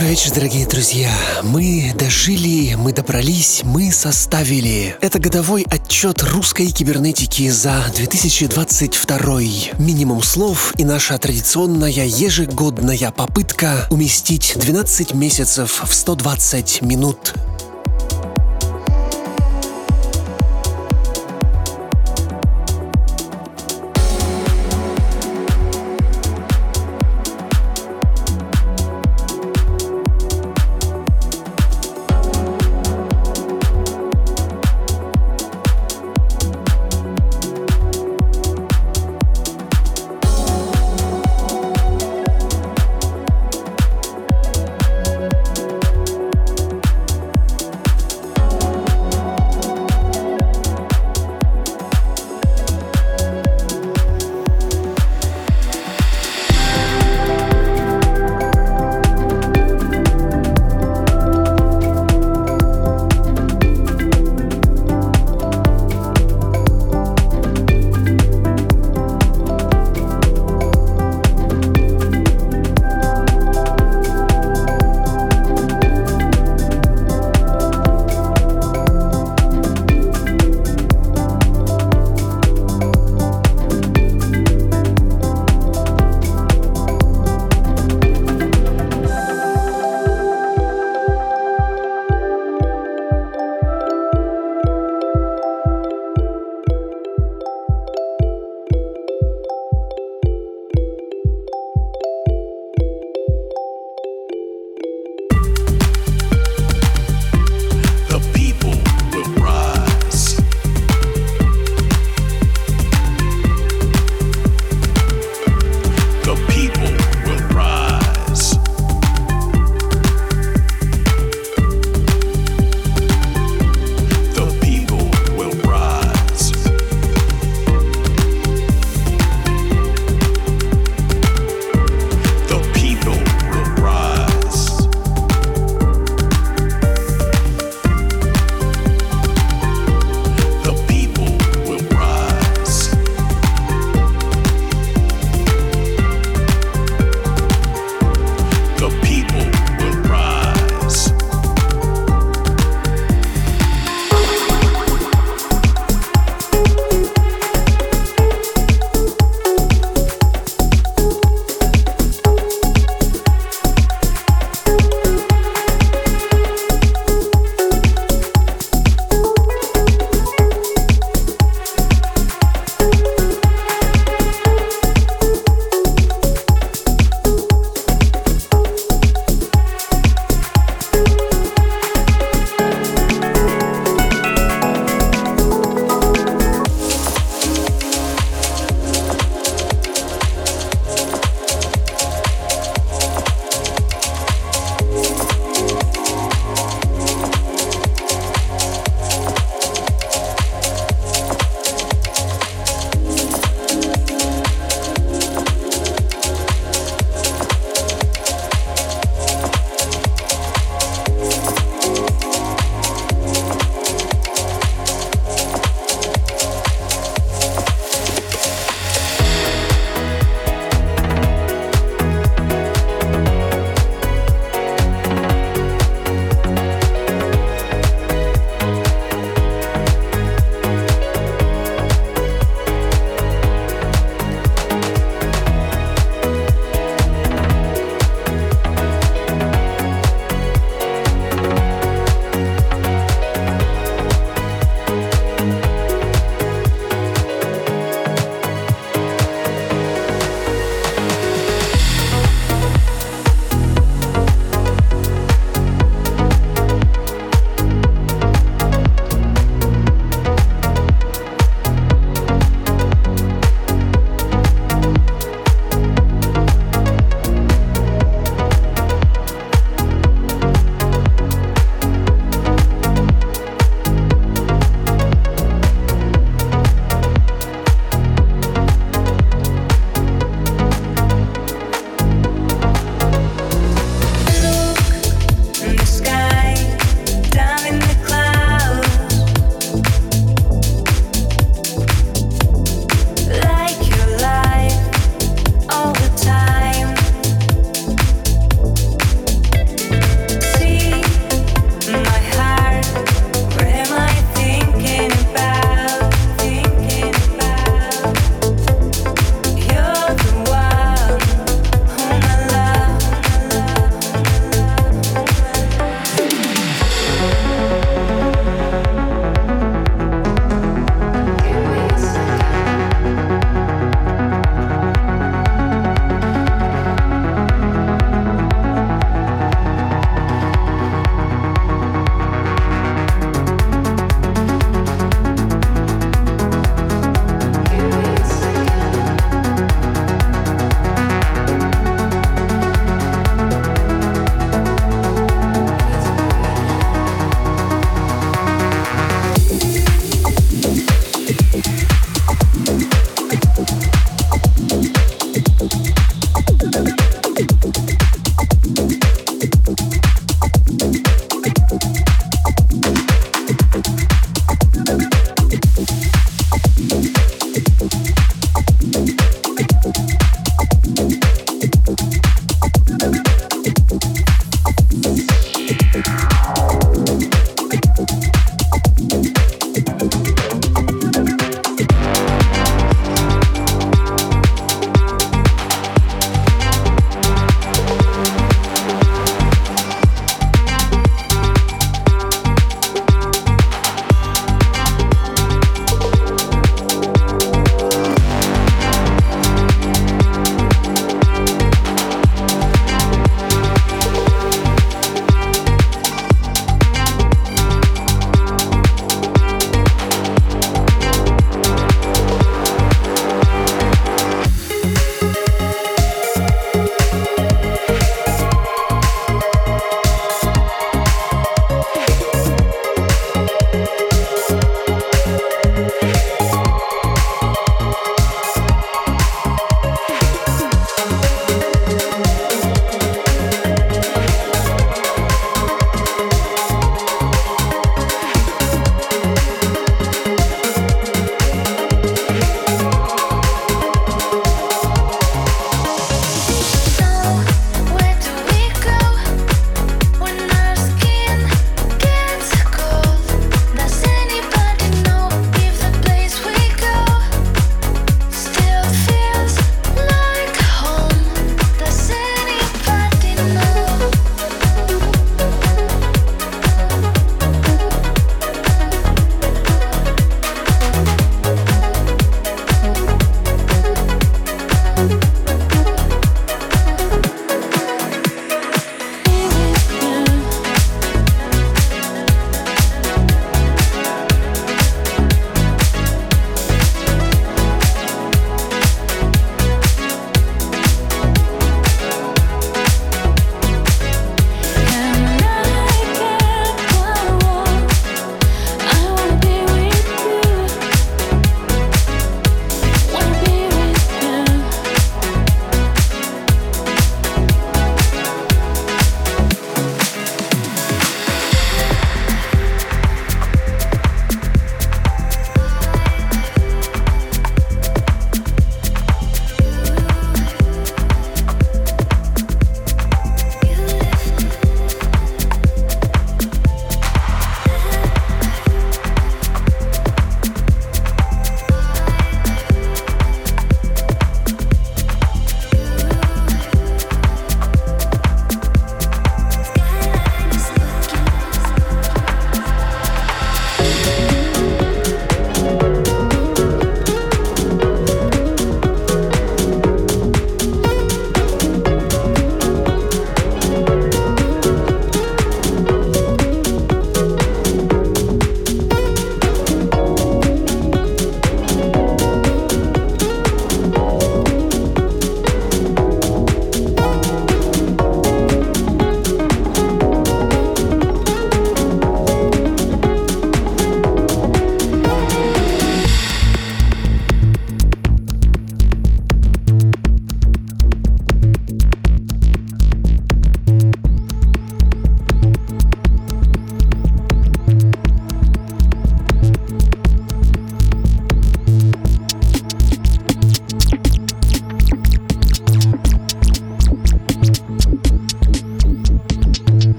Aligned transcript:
Добрый 0.00 0.16
вечер, 0.16 0.32
дорогие 0.32 0.66
друзья. 0.66 1.12
Мы 1.42 1.92
дожили, 1.94 2.74
мы 2.74 2.94
добрались, 2.94 3.60
мы 3.64 3.92
составили. 3.92 4.96
Это 5.02 5.18
годовой 5.18 5.66
отчет 5.70 6.22
русской 6.22 6.68
кибернетики 6.68 7.50
за 7.50 7.84
2022. 7.94 9.40
Минимум 9.78 10.22
слов 10.22 10.72
и 10.78 10.86
наша 10.86 11.18
традиционная 11.18 12.06
ежегодная 12.06 13.10
попытка 13.10 13.86
уместить 13.90 14.54
12 14.56 15.12
месяцев 15.12 15.82
в 15.86 15.92
120 15.92 16.80
минут. 16.80 17.34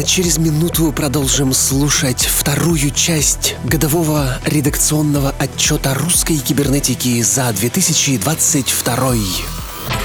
Буквально 0.00 0.04
через 0.04 0.38
минуту 0.38 0.92
продолжим 0.92 1.52
слушать 1.52 2.24
вторую 2.24 2.90
часть 2.90 3.56
годового 3.64 4.38
редакционного 4.44 5.34
отчета 5.38 5.94
русской 5.94 6.38
кибернетики 6.38 7.22
за 7.22 7.52
2022. 7.52 9.14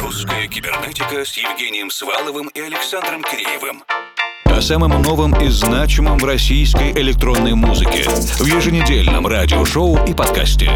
Русская 0.02 0.48
кибернетика 0.48 1.24
с 1.26 1.38
Евгением 1.38 1.89
Сваловым 1.89 2.50
и 2.50 2.60
Александром 2.60 3.24
Киреевым. 3.24 3.84
О 4.46 4.62
самом 4.62 5.02
новом 5.02 5.34
и 5.41 5.50
значимом 5.50 6.18
в 6.18 6.26
российской 6.26 6.91
электронной 6.91 7.54
музыке 7.54 8.04
в 8.39 8.46
еженедельном 8.46 9.28
радиошоу 9.28 10.06
и 10.06 10.14
подкасте. 10.14 10.72